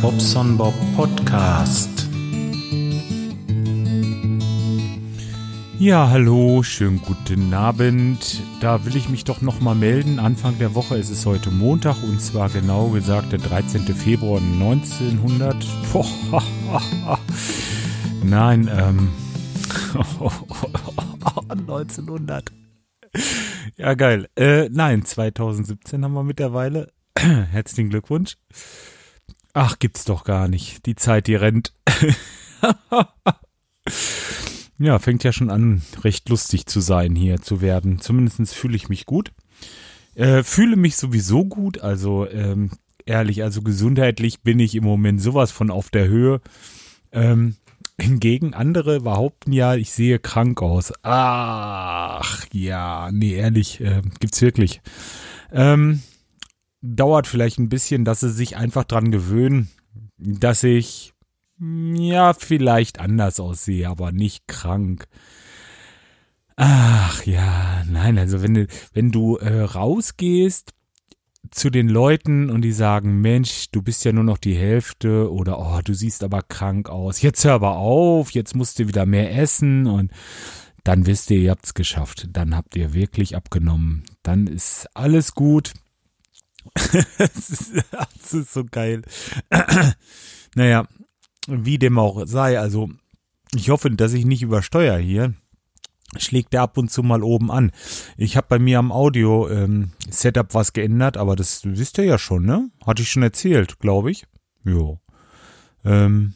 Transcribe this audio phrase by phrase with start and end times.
[0.00, 2.08] Bobson Bob Podcast.
[5.78, 8.42] Ja, hallo, schönen guten Abend.
[8.60, 10.18] Da will ich mich doch noch mal melden.
[10.18, 13.82] Anfang der Woche ist es heute Montag und zwar genau gesagt der 13.
[13.82, 15.56] Februar 1900.
[15.92, 16.06] Boah,
[18.22, 19.10] Nein, ähm
[21.48, 22.50] 1900.
[23.76, 24.28] Ja, geil.
[24.36, 26.88] Äh, nein, 2017 haben wir mittlerweile.
[27.18, 28.36] Herzlichen Glückwunsch.
[29.54, 30.84] Ach, gibt's doch gar nicht.
[30.84, 31.72] Die Zeit, die rennt.
[34.78, 38.00] ja, fängt ja schon an, recht lustig zu sein hier zu werden.
[38.00, 39.32] Zumindest fühle ich mich gut.
[40.16, 41.80] Äh, fühle mich sowieso gut.
[41.80, 42.72] Also ähm,
[43.06, 46.40] ehrlich, also gesundheitlich bin ich im Moment sowas von auf der Höhe.
[47.12, 47.54] Ähm,
[47.96, 50.92] hingegen andere behaupten ja, ich sehe krank aus.
[51.02, 54.80] Ach ja, nee, ehrlich, äh, gibt's wirklich.
[55.52, 56.02] Ähm,
[56.84, 59.70] dauert vielleicht ein bisschen, dass sie sich einfach dran gewöhnen,
[60.18, 61.14] dass ich
[61.58, 65.06] ja vielleicht anders aussehe, aber nicht krank.
[66.56, 70.72] Ach ja, nein, also wenn du, wenn du äh, rausgehst
[71.50, 75.58] zu den Leuten und die sagen, Mensch, du bist ja nur noch die Hälfte oder
[75.58, 77.22] oh, du siehst aber krank aus.
[77.22, 80.10] Jetzt hör aber auf, jetzt musst du wieder mehr essen und
[80.84, 82.28] dann wisst ihr, ihr habt's geschafft.
[82.32, 84.04] Dann habt ihr wirklich abgenommen.
[84.22, 85.72] Dann ist alles gut
[87.18, 87.50] das,
[88.32, 89.02] ist, so geil.
[90.54, 90.86] naja,
[91.46, 92.90] wie dem auch sei, also
[93.54, 95.34] ich hoffe, dass ich nicht übersteuere hier.
[96.16, 97.72] Schlägt der ab und zu mal oben an.
[98.16, 102.44] Ich habe bei mir am Audio-Setup ähm, was geändert, aber das wisst ihr ja schon,
[102.44, 102.70] ne?
[102.86, 104.26] Hatte ich schon erzählt, glaube ich.
[104.64, 105.00] Jo.
[105.84, 106.34] Ähm,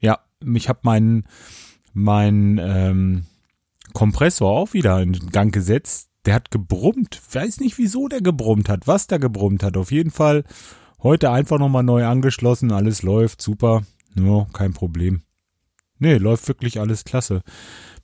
[0.00, 0.18] ja,
[0.54, 1.24] ich habe meinen
[1.94, 3.26] mein, ähm,
[3.96, 7.20] Kompressor auch wieder in Gang gesetzt der hat gebrummt.
[7.32, 9.76] Weiß nicht, wieso der gebrummt hat, was der gebrummt hat.
[9.76, 10.44] Auf jeden Fall
[11.02, 12.72] heute einfach nochmal neu angeschlossen.
[12.72, 13.84] Alles läuft super.
[14.14, 15.22] No, kein Problem.
[15.98, 17.42] Nee, läuft wirklich alles klasse.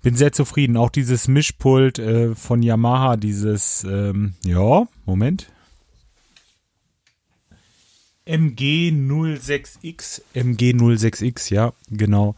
[0.03, 0.77] Bin sehr zufrieden.
[0.77, 5.51] Auch dieses Mischpult äh, von Yamaha, dieses, ähm, ja, Moment.
[8.27, 10.23] MG06X.
[10.35, 12.35] MG06X, ja, genau.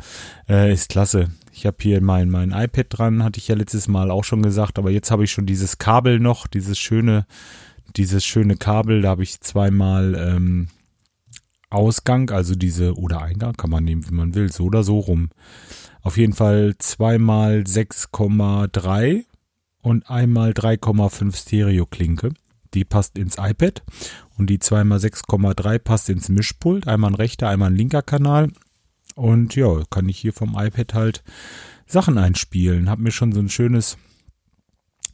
[0.49, 1.31] Äh, ist klasse.
[1.57, 4.77] Ich habe hier mein, mein iPad dran, hatte ich ja letztes Mal auch schon gesagt,
[4.77, 7.27] aber jetzt habe ich schon dieses Kabel noch, dieses schöne,
[7.95, 10.67] dieses schöne Kabel, da habe ich zweimal ähm,
[11.71, 15.31] Ausgang, also diese, oder Eingang, kann man nehmen, wie man will, so oder so rum.
[16.03, 19.25] Auf jeden Fall zweimal 6,3
[19.81, 22.31] und einmal 3,5 Stereo-Klinke.
[22.75, 23.85] Die passt ins iPad
[24.37, 26.89] und die 2x6,3 passt ins Mischpult.
[26.89, 28.49] Einmal ein rechter, einmal ein linker Kanal
[29.15, 31.25] und ja, kann ich hier vom iPad halt
[31.87, 32.91] Sachen einspielen.
[32.91, 33.97] Hab mir schon so ein schönes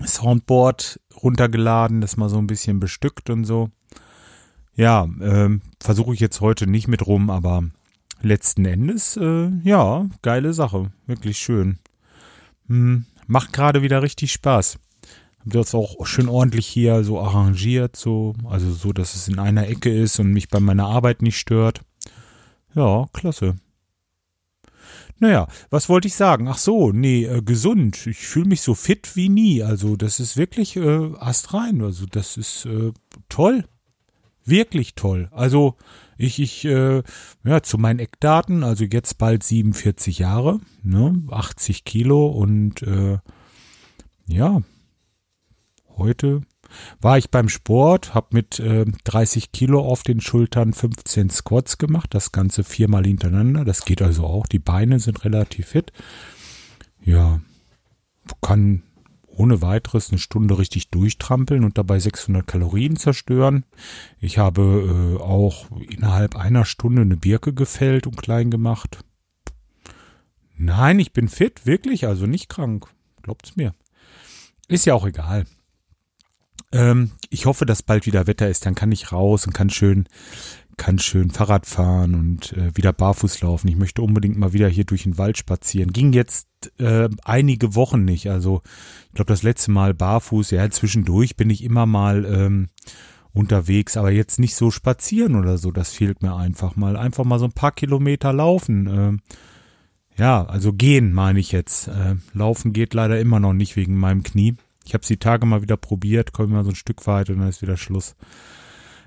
[0.04, 3.70] Soundboard runtergeladen, das mal so ein bisschen bestückt und so.
[4.74, 7.64] Ja, ähm, versuche ich jetzt heute nicht mit rum, aber
[8.22, 10.90] letzten Endes, äh, ja, geile Sache.
[11.06, 11.78] Wirklich schön.
[12.68, 14.78] Hm, macht gerade wieder richtig Spaß.
[15.40, 19.68] Hab das auch schön ordentlich hier so arrangiert, so, also so, dass es in einer
[19.68, 21.80] Ecke ist und mich bei meiner Arbeit nicht stört.
[22.74, 23.56] Ja, klasse.
[25.20, 26.48] Naja, was wollte ich sagen?
[26.48, 28.06] Ach so, nee, äh, gesund.
[28.06, 29.62] Ich fühle mich so fit wie nie.
[29.62, 31.82] Also das ist wirklich äh, astrein.
[31.82, 32.92] Also das ist äh,
[33.28, 33.64] toll.
[34.46, 35.28] Wirklich toll.
[35.30, 35.76] Also
[36.16, 37.02] ich, ich, äh,
[37.44, 43.18] ja, zu meinen Eckdaten, also jetzt bald 47 Jahre, ne, 80 Kilo und äh,
[44.26, 44.62] ja,
[45.96, 46.40] heute
[47.00, 52.14] war ich beim Sport, habe mit äh, 30 Kilo auf den Schultern 15 Squats gemacht,
[52.14, 53.64] das Ganze viermal hintereinander.
[53.64, 54.46] Das geht also auch.
[54.46, 55.92] Die Beine sind relativ fit.
[57.02, 57.40] Ja,
[58.40, 58.82] kann
[59.26, 63.64] ohne weiteres eine Stunde richtig durchtrampeln und dabei 600 Kalorien zerstören.
[64.18, 69.02] Ich habe äh, auch innerhalb einer Stunde eine Birke gefällt und klein gemacht.
[70.56, 72.88] Nein, ich bin fit, wirklich, also nicht krank.
[73.22, 73.74] Glaubt's mir.
[74.68, 75.46] Ist ja auch egal.
[76.72, 80.06] Ähm, ich hoffe, dass bald wieder Wetter ist, dann kann ich raus und kann schön,
[80.76, 83.68] kann schön Fahrrad fahren und äh, wieder barfuß laufen.
[83.68, 85.92] Ich möchte unbedingt mal wieder hier durch den Wald spazieren.
[85.92, 88.30] Ging jetzt äh, einige Wochen nicht.
[88.30, 88.62] Also
[89.08, 92.68] ich glaube, das letzte Mal barfuß, ja, zwischendurch bin ich immer mal ähm,
[93.32, 95.70] unterwegs, aber jetzt nicht so spazieren oder so.
[95.70, 96.96] Das fehlt mir einfach mal.
[96.96, 98.86] Einfach mal so ein paar Kilometer laufen.
[98.86, 101.88] Äh, ja, also gehen meine ich jetzt.
[101.88, 104.56] Äh, laufen geht leider immer noch nicht wegen meinem Knie.
[104.90, 107.38] Ich habe es die Tage mal wieder probiert, komme mal so ein Stück weit und
[107.38, 108.16] dann ist wieder Schluss.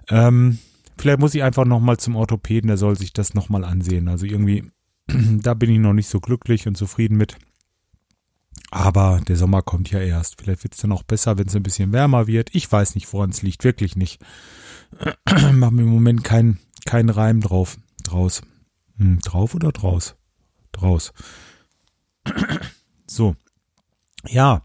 [0.07, 0.59] Ähm,
[0.97, 4.07] vielleicht muss ich einfach nochmal zum Orthopäden, der soll sich das nochmal ansehen.
[4.07, 4.71] Also irgendwie,
[5.07, 7.35] da bin ich noch nicht so glücklich und zufrieden mit.
[8.71, 10.41] Aber der Sommer kommt ja erst.
[10.41, 12.56] Vielleicht wird es dann auch besser, wenn es ein bisschen wärmer wird.
[12.56, 13.65] Ich weiß nicht, woran es liegt.
[13.65, 14.21] Wirklich nicht.
[15.51, 17.77] Mache mir im Moment keinen kein Reim drauf.
[18.03, 18.41] Draus.
[19.00, 20.15] Hm, drauf oder draus?
[20.71, 21.12] Draus.
[23.06, 23.35] so.
[24.30, 24.63] Ja,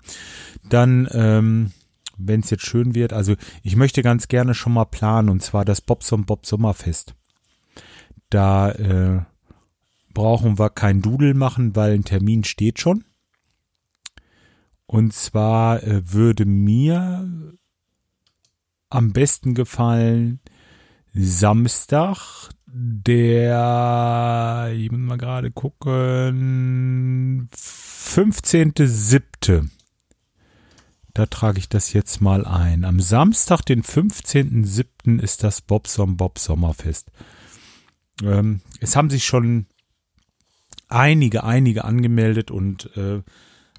[0.69, 1.73] dann, ähm,
[2.17, 5.65] wenn es jetzt schön wird, also ich möchte ganz gerne schon mal planen, und zwar
[5.65, 7.15] das Bobson Bob Sommerfest.
[8.31, 9.21] Da äh,
[10.13, 13.05] brauchen wir kein Dudel machen, weil ein Termin steht schon.
[14.87, 17.57] Und zwar äh, würde mir
[18.91, 20.41] am besten gefallen
[21.13, 29.69] Samstag, der, ich muss mal gerade gucken, 15.07.
[31.19, 32.85] Da trage ich das jetzt mal ein.
[32.85, 35.21] Am Samstag, den 15.07.
[35.21, 37.11] ist das Bobson Bob Sommerfest.
[38.23, 39.67] Ähm, es haben sich schon
[40.87, 43.23] einige, einige angemeldet und äh,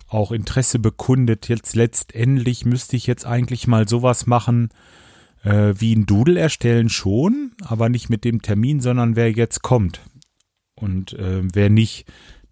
[0.10, 1.48] auch Interesse bekundet.
[1.48, 4.68] Jetzt letztendlich müsste ich jetzt eigentlich mal sowas machen,
[5.46, 10.02] äh, wie ein Doodle erstellen schon, aber nicht mit dem Termin, sondern wer jetzt kommt.
[10.76, 12.06] Und äh, wer nicht,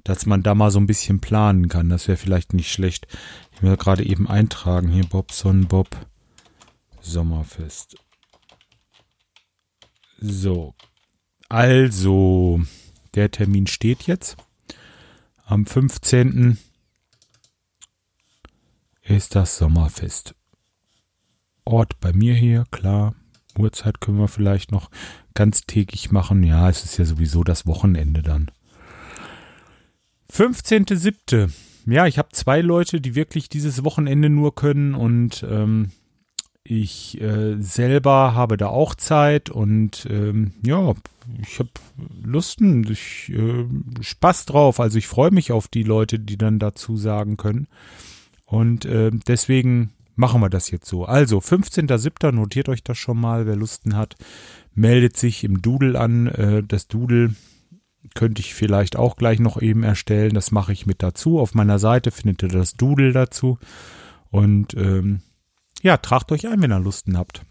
[0.07, 1.89] dass man da mal so ein bisschen planen kann.
[1.89, 3.07] Das wäre vielleicht nicht schlecht.
[3.51, 5.89] Ich will gerade eben eintragen hier Bobson Bob
[7.01, 7.97] Sommerfest.
[10.19, 10.75] So.
[11.49, 12.61] Also,
[13.15, 14.37] der Termin steht jetzt.
[15.43, 16.57] Am 15.
[19.01, 20.35] ist das Sommerfest.
[21.65, 23.13] Ort bei mir hier, klar.
[23.57, 24.89] Uhrzeit können wir vielleicht noch
[25.33, 26.43] ganztägig machen.
[26.43, 28.51] Ja, es ist ja sowieso das Wochenende dann.
[30.37, 31.49] 15.07.
[31.87, 35.89] Ja, ich habe zwei Leute, die wirklich dieses Wochenende nur können und ähm,
[36.63, 40.93] ich äh, selber habe da auch Zeit und ähm, ja,
[41.41, 41.71] ich habe
[42.23, 43.65] Lusten, ich äh,
[43.99, 44.79] Spaß drauf.
[44.79, 47.67] Also ich freue mich auf die Leute, die dann dazu sagen können.
[48.45, 51.05] Und äh, deswegen machen wir das jetzt so.
[51.05, 52.31] Also 15.07.
[52.31, 54.15] notiert euch das schon mal, wer Lusten hat,
[54.75, 56.27] meldet sich im Doodle an.
[56.27, 57.33] Äh, das Doodle
[58.15, 60.33] könnte ich vielleicht auch gleich noch eben erstellen.
[60.33, 61.39] Das mache ich mit dazu.
[61.39, 63.59] Auf meiner Seite findet ihr das Doodle dazu.
[64.29, 65.21] Und ähm,
[65.81, 67.41] ja, tragt euch ein, wenn ihr Lusten habt.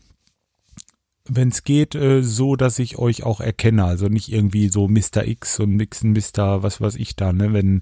[1.29, 3.85] Wenn es geht, äh, so, dass ich euch auch erkenne.
[3.85, 5.26] Also nicht irgendwie so Mr.
[5.26, 6.62] X und Mixen Mr.
[6.62, 7.52] was weiß ich da, ne?
[7.52, 7.81] Wenn,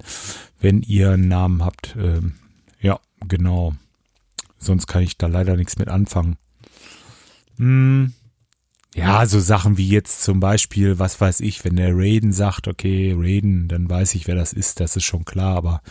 [0.61, 1.97] wenn ihr einen Namen habt.
[1.99, 2.35] Ähm,
[2.81, 3.75] ja, genau.
[4.59, 6.37] Sonst kann ich da leider nichts mit anfangen.
[7.59, 8.15] Hm.
[8.94, 13.14] Ja, so Sachen wie jetzt zum Beispiel, was weiß ich, wenn der Raiden sagt, okay,
[13.17, 15.82] Raiden, dann weiß ich, wer das ist, das ist schon klar, aber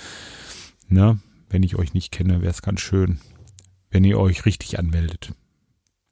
[0.87, 1.19] ne,
[1.49, 3.19] wenn ich euch nicht kenne, wäre es ganz schön
[3.93, 5.33] wenn ihr euch richtig anmeldet.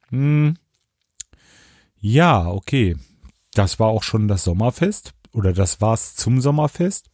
[0.10, 0.56] Hm.
[1.98, 2.96] Ja, okay.
[3.54, 7.10] Das war auch schon das Sommerfest oder das war's zum Sommerfest.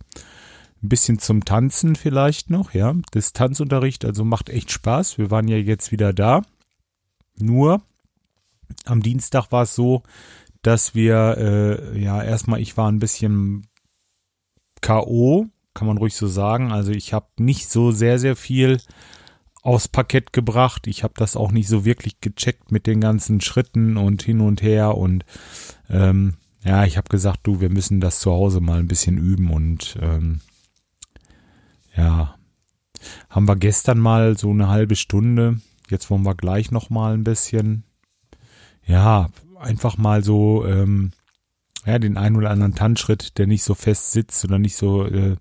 [0.84, 2.94] Ein bisschen zum Tanzen vielleicht noch, ja.
[3.12, 5.18] Das Tanzunterricht, also macht echt Spaß.
[5.18, 6.44] Wir waren ja jetzt wieder da.
[7.40, 7.82] Nur
[8.86, 10.04] am Dienstag war es so,
[10.62, 13.68] dass wir, äh, ja, erstmal, ich war ein bisschen
[14.82, 16.72] K.O., kann man ruhig so sagen.
[16.72, 18.80] Also ich habe nicht so sehr, sehr viel
[19.62, 20.88] aufs Parkett gebracht.
[20.88, 24.62] Ich habe das auch nicht so wirklich gecheckt mit den ganzen Schritten und hin und
[24.62, 25.24] her und
[25.90, 29.52] ähm, ja, ich habe gesagt, du, wir müssen das zu Hause mal ein bisschen üben
[29.52, 30.42] und ähm,
[31.96, 32.36] ja,
[33.30, 35.60] haben wir gestern mal so eine halbe Stunde.
[35.90, 37.84] Jetzt wollen wir gleich noch mal ein bisschen,
[38.88, 39.30] ja,
[39.60, 41.12] einfach mal so, ähm,
[41.86, 45.36] ja, den einen oder anderen Tanzschritt, der nicht so fest sitzt oder nicht so äh,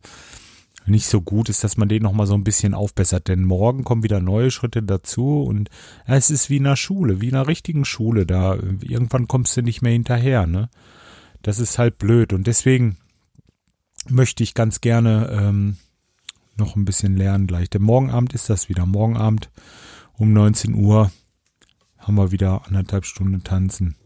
[0.87, 3.29] nicht so gut ist, dass man den nochmal so ein bisschen aufbessert.
[3.29, 5.69] Denn morgen kommen wieder neue Schritte dazu und
[6.07, 8.27] es ist wie in einer Schule, wie in einer richtigen Schule.
[8.27, 10.69] Da irgendwann kommst du nicht mehr hinterher, ne?
[11.43, 12.33] Das ist halt blöd.
[12.33, 12.97] Und deswegen
[14.09, 15.77] möchte ich ganz gerne ähm,
[16.57, 17.69] noch ein bisschen lernen gleich.
[17.71, 18.87] Denn morgen Abend ist das wieder.
[18.87, 19.51] Morgen Abend
[20.15, 21.11] um 19 Uhr
[22.07, 23.97] haben wir wieder anderthalb Stunden tanzen.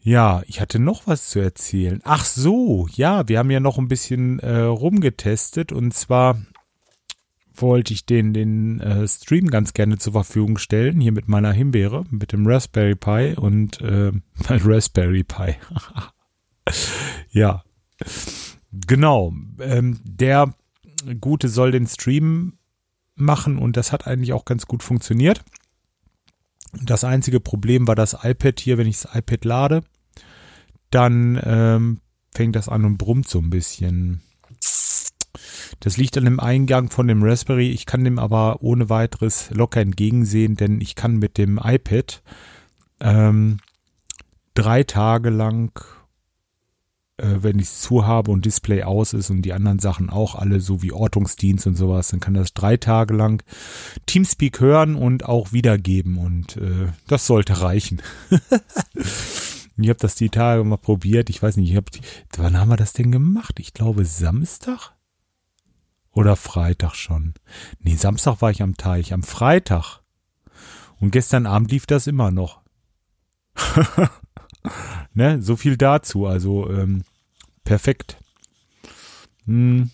[0.00, 2.00] Ja, ich hatte noch was zu erzählen.
[2.04, 6.40] Ach so, ja, wir haben ja noch ein bisschen äh, rumgetestet und zwar
[7.54, 12.04] wollte ich den, den äh, Stream ganz gerne zur Verfügung stellen, hier mit meiner Himbeere,
[12.10, 14.12] mit dem Raspberry Pi und äh,
[14.48, 15.56] Raspberry Pi.
[17.30, 17.64] ja,
[18.72, 19.32] genau.
[19.60, 20.54] Ähm, der
[21.20, 22.54] Gute soll den Stream
[23.14, 25.44] machen und das hat eigentlich auch ganz gut funktioniert.
[26.72, 29.82] Das einzige Problem war das iPad hier, wenn ich das iPad lade
[30.90, 32.00] dann ähm,
[32.34, 34.22] fängt das an und brummt so ein bisschen.
[35.80, 37.70] Das liegt an dem Eingang von dem Raspberry.
[37.70, 42.22] Ich kann dem aber ohne weiteres locker entgegensehen, denn ich kann mit dem iPad
[43.00, 43.58] ähm,
[44.54, 45.78] drei Tage lang,
[47.20, 50.60] wenn ich es zu habe und Display aus ist und die anderen Sachen auch alle,
[50.60, 53.42] so wie Ortungsdienst und sowas, dann kann das drei Tage lang
[54.06, 58.02] Teamspeak hören und auch wiedergeben und äh, das sollte reichen.
[59.80, 61.30] Ich habe das die Tage mal probiert.
[61.30, 61.88] Ich weiß nicht, ich hab,
[62.36, 63.60] wann haben wir das denn gemacht?
[63.60, 64.92] Ich glaube Samstag
[66.12, 67.34] oder Freitag schon.
[67.78, 70.00] Nee, Samstag war ich am Teich, am Freitag.
[70.98, 72.60] Und gestern Abend lief das immer noch.
[75.14, 76.26] ne, so viel dazu.
[76.26, 77.04] Also ähm,
[77.68, 78.16] perfekt.
[79.44, 79.90] Hm.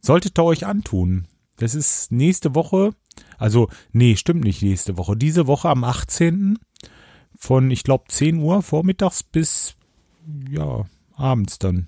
[0.00, 1.28] Solltet ihr euch antun.
[1.58, 2.92] Das ist nächste Woche.
[3.38, 5.16] Also, nee, stimmt nicht nächste Woche.
[5.16, 6.58] Diese Woche am 18.
[7.36, 9.76] von, ich glaube, 10 Uhr vormittags bis,
[10.50, 11.86] ja, abends dann.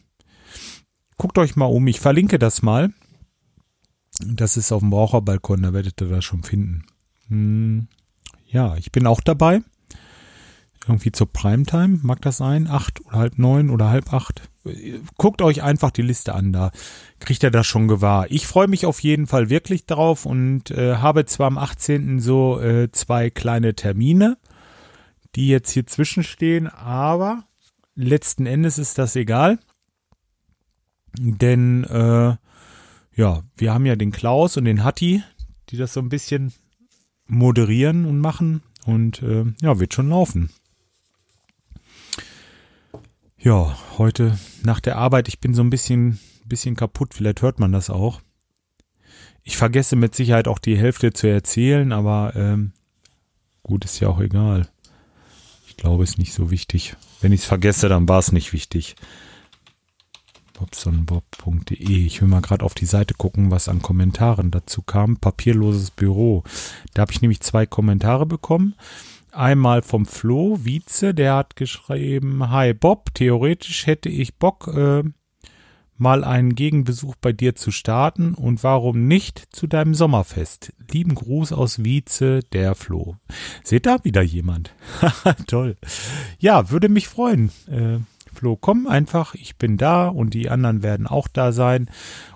[1.19, 1.87] Guckt euch mal um.
[1.89, 2.93] Ich verlinke das mal.
[4.21, 6.85] Das ist auf dem Raucherbalkon, da werdet ihr das schon finden.
[7.27, 7.89] Hm,
[8.47, 9.63] ja, ich bin auch dabei.
[10.87, 12.67] Irgendwie zur Primetime, mag das sein?
[12.67, 14.49] Acht oder halb neun oder halb acht?
[15.17, 16.71] Guckt euch einfach die Liste an, da
[17.21, 18.27] kriegt ihr das schon gewahr.
[18.31, 22.21] Ich freue mich auf jeden Fall wirklich drauf und äh, habe zwar am 18.
[22.21, 24.39] so äh, zwei kleine Termine,
[25.35, 27.45] die jetzt hier zwischenstehen, aber
[27.95, 29.59] letzten Endes ist das egal.
[31.19, 32.37] Denn äh,
[33.15, 35.23] ja, wir haben ja den Klaus und den Hatti,
[35.69, 36.53] die das so ein bisschen
[37.27, 38.63] moderieren und machen.
[38.87, 40.51] Und äh, ja, wird schon laufen.
[43.45, 47.73] Ja, heute nach der Arbeit, ich bin so ein bisschen, bisschen kaputt, vielleicht hört man
[47.73, 48.21] das auch.
[49.43, 52.73] Ich vergesse mit Sicherheit auch die Hälfte zu erzählen, aber ähm,
[53.65, 54.69] gut, ist ja auch egal.
[55.67, 56.95] Ich glaube, es ist nicht so wichtig.
[57.21, 58.95] Wenn ich es vergesse, dann war es nicht wichtig
[60.63, 62.07] bobsonbob.de.
[62.07, 65.17] Ich will mal gerade auf die Seite gucken, was an Kommentaren dazu kam.
[65.17, 66.45] Papierloses Büro.
[66.95, 68.75] Da habe ich nämlich zwei Kommentare bekommen.
[69.33, 75.05] Einmal vom Flo Wietze, der hat geschrieben, Hi Bob, theoretisch hätte ich Bock, äh,
[75.97, 80.75] mal einen Gegenbesuch bei dir zu starten und warum nicht zu deinem Sommerfest.
[80.91, 83.17] Lieben Gruß aus Wietze, der Flo.
[83.65, 84.75] Seht da wieder jemand?
[85.47, 85.79] Toll.
[86.39, 87.51] Ja, würde mich freuen.
[87.69, 88.01] Äh,
[88.43, 91.89] Flo, komm einfach, ich bin da und die anderen werden auch da sein.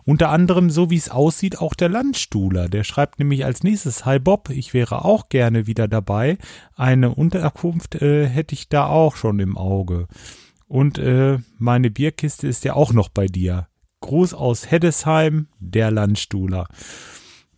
[0.04, 2.68] Unter anderem, so wie es aussieht, auch der Landstuhler.
[2.68, 6.38] Der schreibt nämlich als nächstes, Hi Bob, ich wäre auch gerne wieder dabei.
[6.76, 10.06] Eine Unterkunft äh, hätte ich da auch schon im Auge.
[10.68, 13.66] Und äh, meine Bierkiste ist ja auch noch bei dir.
[13.98, 16.68] Gruß aus Heddesheim, der Landstuhler.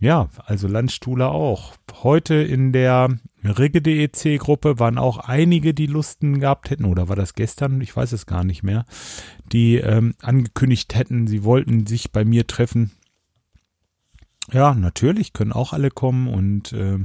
[0.01, 1.75] Ja, also Landstuhler auch.
[2.03, 7.81] Heute in der Rigge.dec-Gruppe waren auch einige, die Lusten gehabt hätten, oder war das gestern?
[7.81, 8.85] Ich weiß es gar nicht mehr,
[9.53, 12.93] die ähm, angekündigt hätten, sie wollten sich bei mir treffen.
[14.53, 16.99] Ja, natürlich können auch alle kommen und äh,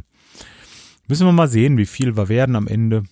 [1.08, 3.04] müssen wir mal sehen, wie viel wir werden am Ende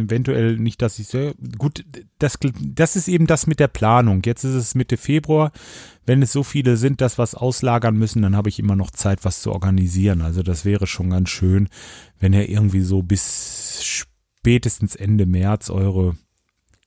[0.00, 1.84] eventuell nicht, dass ich so, gut,
[2.18, 4.22] das, das ist eben das mit der Planung.
[4.24, 5.52] Jetzt ist es Mitte Februar.
[6.06, 9.24] Wenn es so viele sind, dass was auslagern müssen, dann habe ich immer noch Zeit,
[9.24, 10.22] was zu organisieren.
[10.22, 11.68] Also das wäre schon ganz schön,
[12.18, 16.16] wenn ihr irgendwie so bis spätestens Ende März eure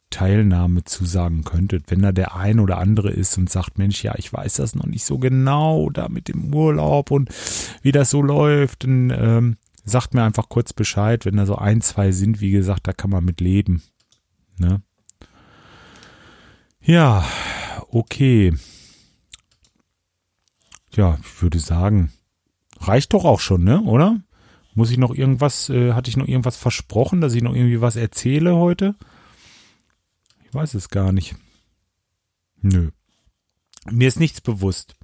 [0.10, 1.92] Teilnahme zusagen könntet.
[1.92, 4.86] Wenn da der ein oder andere ist und sagt, Mensch, ja, ich weiß das noch
[4.86, 7.30] nicht so genau, da mit dem Urlaub und
[7.82, 11.82] wie das so läuft, dann ähm, sagt mir einfach kurz Bescheid, wenn da so ein,
[11.82, 13.84] zwei sind, wie gesagt, da kann man mit leben.
[14.58, 14.82] Ne?
[16.82, 17.26] Ja,
[17.90, 18.54] okay.
[20.92, 22.12] Ja, ich würde sagen,
[22.80, 24.22] reicht doch auch schon, ne, oder?
[24.74, 27.96] Muss ich noch irgendwas, äh, hatte ich noch irgendwas versprochen, dass ich noch irgendwie was
[27.96, 28.96] erzähle heute?
[30.46, 31.36] Ich weiß es gar nicht.
[32.62, 32.92] Nö.
[33.90, 34.96] Mir ist nichts bewusst.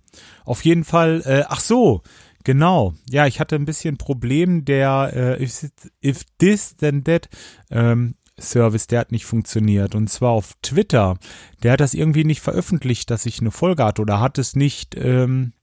[0.43, 2.03] Auf jeden Fall, äh, ach so,
[2.43, 5.69] Genau, ja, ich hatte ein bisschen Problem, der äh, if,
[6.03, 7.29] if this then that
[7.69, 9.95] ähm, Service, der hat nicht funktioniert.
[9.95, 11.17] Und zwar auf Twitter.
[11.63, 14.95] Der hat das irgendwie nicht veröffentlicht, dass ich eine Folge hatte oder hat es nicht
[14.95, 15.53] ähm,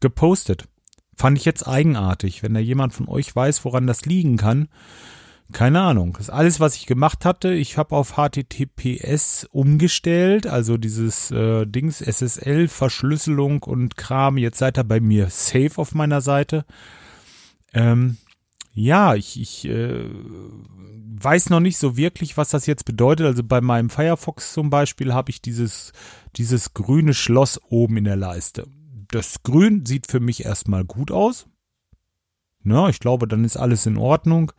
[0.00, 0.68] gepostet.
[1.16, 2.42] Fand ich jetzt eigenartig.
[2.42, 4.68] Wenn da jemand von euch weiß, woran das liegen kann,
[5.52, 6.14] keine Ahnung.
[6.14, 7.52] Das ist alles, was ich gemacht hatte.
[7.52, 14.38] Ich habe auf HTTPS umgestellt, also dieses äh, Dings SSL, Verschlüsselung und Kram.
[14.38, 16.64] Jetzt seid ihr bei mir safe auf meiner Seite.
[17.72, 18.16] Ähm,
[18.72, 20.08] ja, ich, ich äh,
[21.20, 23.26] weiß noch nicht so wirklich, was das jetzt bedeutet.
[23.26, 25.92] Also bei meinem Firefox zum Beispiel habe ich dieses,
[26.36, 28.66] dieses grüne Schloss oben in der Leiste.
[29.08, 31.46] Das Grün sieht für mich erstmal gut aus.
[32.64, 34.52] Ne, ich glaube, dann ist alles in Ordnung.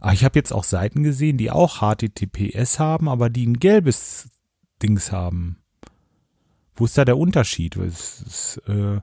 [0.00, 4.28] Aber ich habe jetzt auch Seiten gesehen, die auch HTTPS haben, aber die ein gelbes
[4.82, 5.56] Dings haben.
[6.74, 7.76] Wo ist da der Unterschied?
[7.76, 9.00] Es, es, äh,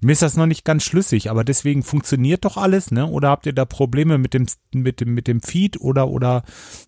[0.00, 3.06] mir ist das noch nicht ganz schlüssig, aber deswegen funktioniert doch alles, ne?
[3.08, 6.44] Oder habt ihr da Probleme mit dem mit dem mit dem Feed oder oder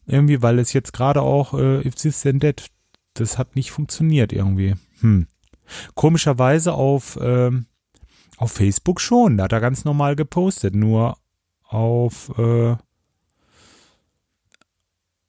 [0.06, 2.70] irgendwie, weil es jetzt gerade auch äh, if this then that,
[3.14, 4.76] das hat nicht funktioniert irgendwie.
[5.00, 5.26] Hm.
[5.94, 7.66] Komischerweise auf ähm,
[8.40, 11.18] auf Facebook schon, da hat er ganz normal gepostet, nur
[11.62, 12.74] auf, äh,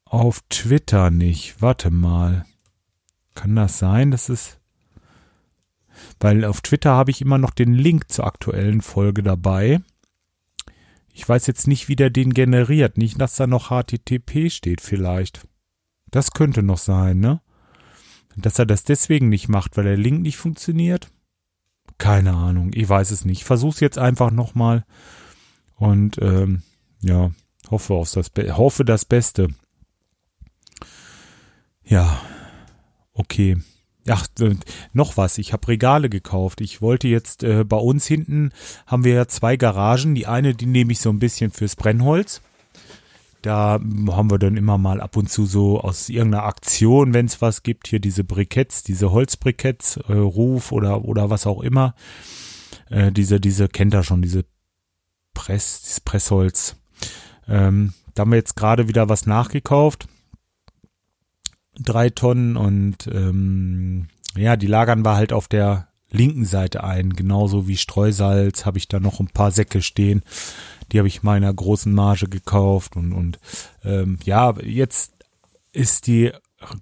[0.06, 1.60] auf Twitter nicht.
[1.60, 2.46] Warte mal.
[3.34, 4.58] Kann das sein, dass es.
[6.20, 9.82] Weil auf Twitter habe ich immer noch den Link zur aktuellen Folge dabei.
[11.12, 12.96] Ich weiß jetzt nicht, wie der den generiert.
[12.96, 15.46] Nicht, dass da noch HTTP steht vielleicht.
[16.10, 17.42] Das könnte noch sein, ne?
[18.36, 21.10] Dass er das deswegen nicht macht, weil der Link nicht funktioniert?
[21.98, 23.38] Keine Ahnung, ich weiß es nicht.
[23.38, 24.84] Ich versuch's jetzt einfach nochmal
[25.76, 26.62] und ähm,
[27.02, 27.30] ja,
[27.70, 29.48] hoffe auf das Be hoffe das Beste.
[31.84, 32.20] Ja,
[33.12, 33.58] okay.
[34.08, 34.56] Ach, äh,
[34.92, 35.38] noch was.
[35.38, 36.60] Ich habe Regale gekauft.
[36.60, 38.50] Ich wollte jetzt äh, bei uns hinten
[38.86, 40.14] haben wir ja zwei Garagen.
[40.14, 42.40] Die eine, die nehme ich so ein bisschen fürs Brennholz.
[43.42, 43.80] Da
[44.10, 47.62] haben wir dann immer mal ab und zu so aus irgendeiner Aktion, wenn es was
[47.62, 51.94] gibt, hier diese Briketts, diese Holzbriketts, äh, Ruf oder oder was auch immer.
[52.88, 54.44] Äh, diese diese kennt er schon, diese
[55.34, 56.76] Press, dieses Pressholz.
[57.48, 60.08] Ähm, da haben wir jetzt gerade wieder was nachgekauft
[61.78, 67.68] drei Tonnen und ähm, ja, die lagern wir halt auf der linken Seite ein, genauso
[67.68, 70.22] wie Streusalz habe ich da noch ein paar Säcke stehen.
[70.92, 73.38] Die habe ich meiner großen Marge gekauft und und
[73.84, 75.12] ähm, ja, jetzt
[75.72, 76.32] ist die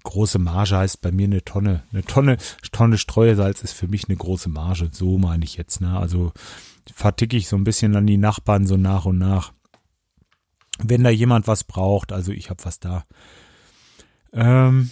[0.03, 2.37] große Marge heißt bei mir eine Tonne, eine Tonne
[2.71, 5.97] Tonne Streusalz ist für mich eine große Marge, so meine ich jetzt, ne?
[5.97, 6.33] Also
[6.93, 9.53] verticke ich so ein bisschen an die Nachbarn so nach und nach.
[10.79, 13.05] Wenn da jemand was braucht, also ich habe was da.
[14.33, 14.89] Ähm,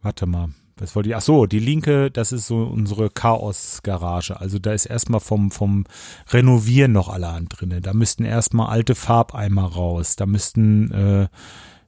[0.00, 0.50] warte mal.
[0.76, 1.16] Was wollte ich?
[1.16, 4.40] Ach so, die linke, das ist so unsere Chaos-Garage.
[4.40, 5.84] Also da ist erstmal vom, vom
[6.30, 7.80] Renovieren noch allerhand drinne.
[7.80, 10.16] Da müssten erstmal alte Farbeimer raus.
[10.16, 11.22] Da müssten, äh,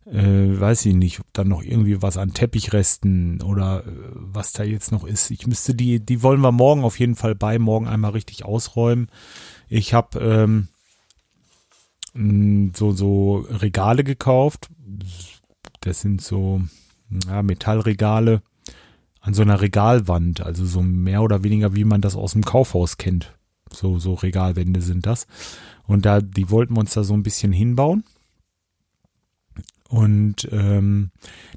[0.08, 4.62] äh, weiß ich nicht, ob da noch irgendwie was an Teppichresten oder äh, was da
[4.62, 5.30] jetzt noch ist.
[5.32, 9.08] Ich müsste die, die wollen wir morgen auf jeden Fall bei morgen einmal richtig ausräumen.
[9.68, 10.68] Ich habe
[12.14, 14.70] ähm, so, so Regale gekauft
[15.86, 16.62] das sind so
[17.28, 18.42] ja, Metallregale
[19.26, 22.96] an so einer Regalwand, also so mehr oder weniger, wie man das aus dem Kaufhaus
[22.96, 23.36] kennt.
[23.72, 25.26] So, so Regalwände sind das.
[25.82, 28.04] Und da, die wollten wir uns da so ein bisschen hinbauen.
[29.88, 31.10] Und ähm,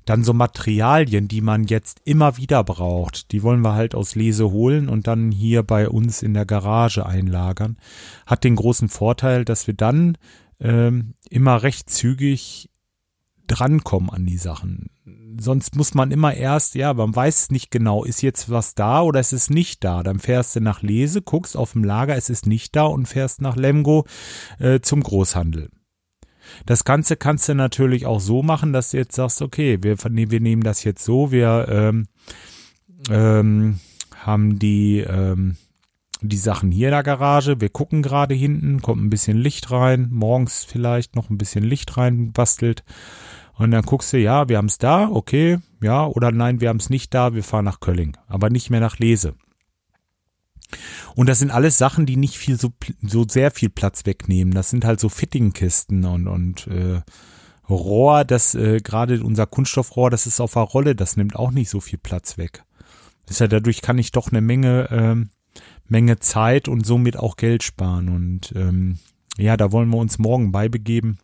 [0.05, 4.49] dann so Materialien, die man jetzt immer wieder braucht, die wollen wir halt aus Lese
[4.49, 7.77] holen und dann hier bei uns in der Garage einlagern.
[8.25, 10.17] Hat den großen Vorteil, dass wir dann
[10.59, 12.71] ähm, immer recht zügig
[13.45, 14.89] drankommen an die Sachen.
[15.39, 19.19] Sonst muss man immer erst, ja, man weiß nicht genau, ist jetzt was da oder
[19.19, 20.03] ist es nicht da.
[20.03, 23.41] Dann fährst du nach Lese, guckst auf dem Lager, es ist nicht da und fährst
[23.41, 24.05] nach Lemgo
[24.59, 25.69] äh, zum Großhandel.
[26.65, 30.39] Das Ganze kannst du natürlich auch so machen, dass du jetzt sagst, okay, wir, wir
[30.39, 32.07] nehmen das jetzt so, wir ähm,
[33.09, 33.79] ähm,
[34.17, 35.57] haben die, ähm,
[36.21, 40.07] die Sachen hier in der Garage, wir gucken gerade hinten, kommt ein bisschen Licht rein,
[40.11, 42.83] morgens vielleicht noch ein bisschen Licht rein bastelt
[43.59, 46.79] und dann guckst du, ja, wir haben es da, okay, ja, oder nein, wir haben
[46.79, 49.35] es nicht da, wir fahren nach Kölling, aber nicht mehr nach Lese.
[51.13, 52.69] Und das sind alles Sachen, die nicht viel so,
[53.01, 54.53] so sehr viel Platz wegnehmen.
[54.53, 57.01] Das sind halt so Fittingkisten und, und äh,
[57.69, 61.69] Rohr, das äh, gerade unser Kunststoffrohr, das ist auf der Rolle, das nimmt auch nicht
[61.69, 62.63] so viel Platz weg.
[63.29, 65.31] Ist ja dadurch kann ich doch eine Menge, ähm,
[65.85, 68.07] Menge Zeit und somit auch Geld sparen.
[68.07, 68.99] Und ähm,
[69.37, 71.17] ja, da wollen wir uns morgen beibegeben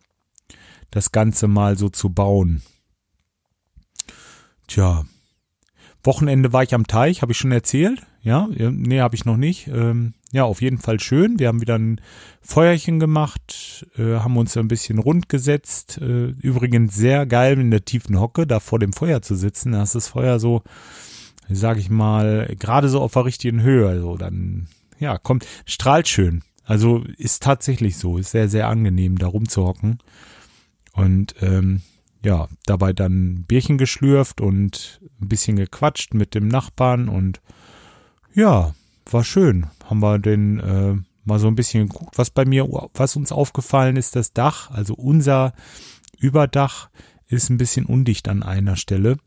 [0.90, 2.62] das Ganze mal so zu bauen.
[4.66, 5.04] Tja,
[6.06, 8.06] Wochenende war ich am Teich, habe ich schon erzählt.
[8.22, 9.68] Ja, nee, habe ich noch nicht.
[9.68, 11.38] Ähm, ja, auf jeden Fall schön.
[11.38, 12.00] Wir haben wieder ein
[12.40, 15.98] Feuerchen gemacht, äh, haben uns ein bisschen rund gesetzt.
[16.00, 19.72] Äh, übrigens sehr geil in der tiefen Hocke, da vor dem Feuer zu sitzen.
[19.72, 20.62] Da ist das Feuer so,
[21.48, 23.88] sage ich mal, gerade so auf der richtigen Höhe.
[23.88, 24.68] Also dann,
[24.98, 26.42] ja, kommt, strahlt schön.
[26.64, 29.98] Also ist tatsächlich so, ist sehr, sehr angenehm, da rumzuhocken.
[30.96, 31.82] Und ähm,
[32.24, 37.40] ja, dabei dann Bierchen geschlürft und ein bisschen gequatscht mit dem Nachbarn und
[38.34, 38.74] ja,
[39.10, 39.66] war schön.
[39.84, 43.96] Haben wir den äh, mal so ein bisschen geguckt, was bei mir, was uns aufgefallen
[43.96, 45.52] ist, das Dach, also unser
[46.18, 46.88] Überdach
[47.28, 49.18] ist ein bisschen undicht an einer Stelle.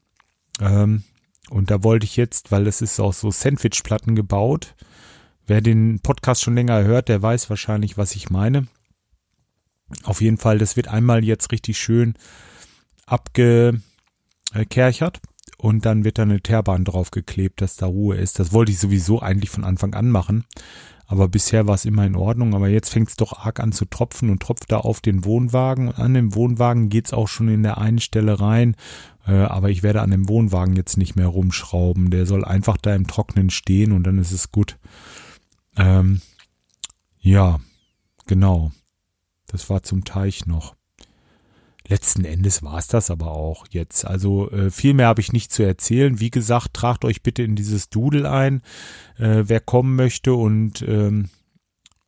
[0.59, 1.03] Ähm,
[1.49, 4.75] und da wollte ich jetzt, weil es ist aus so Sandwichplatten gebaut.
[5.47, 8.67] Wer den Podcast schon länger hört, der weiß wahrscheinlich, was ich meine.
[10.03, 12.15] Auf jeden Fall, das wird einmal jetzt richtig schön
[13.05, 15.19] abgekerchert
[15.57, 18.39] und dann wird da eine Teerbahn draufgeklebt, dass da Ruhe ist.
[18.39, 20.45] Das wollte ich sowieso eigentlich von Anfang an machen.
[21.05, 22.53] Aber bisher war es immer in Ordnung.
[22.53, 25.91] Aber jetzt fängt es doch arg an zu tropfen und tropft da auf den Wohnwagen.
[25.91, 28.75] An dem Wohnwagen geht's auch schon in der einen Stelle rein.
[29.27, 32.11] Äh, aber ich werde an dem Wohnwagen jetzt nicht mehr rumschrauben.
[32.11, 34.77] Der soll einfach da im Trocknen stehen und dann ist es gut.
[35.77, 36.21] Ähm,
[37.19, 37.59] ja,
[38.27, 38.71] genau.
[39.49, 40.75] Das war zum Teich noch.
[41.87, 44.05] letzten Endes war es das aber auch jetzt.
[44.05, 46.19] Also äh, viel mehr habe ich nicht zu erzählen.
[46.19, 48.61] Wie gesagt, tragt euch bitte in dieses Doodle ein,
[49.17, 51.29] äh, wer kommen möchte und ähm,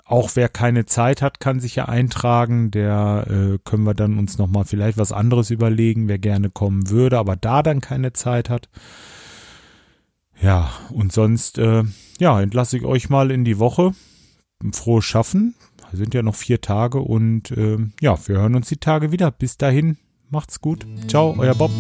[0.06, 2.70] auch wer keine Zeit hat, kann sich ja eintragen.
[2.70, 7.18] Der äh, können wir dann uns nochmal vielleicht was anderes überlegen, wer gerne kommen würde,
[7.18, 8.70] aber da dann keine Zeit hat.
[10.42, 11.84] Ja, und sonst, äh,
[12.20, 13.94] ja, entlasse ich euch mal in die Woche.
[14.74, 15.56] Frohes Schaffen.
[15.92, 19.32] Sind ja noch vier Tage und äh, ja, wir hören uns die Tage wieder.
[19.32, 19.98] Bis dahin,
[20.30, 20.86] macht's gut.
[21.08, 21.72] Ciao, euer Bob.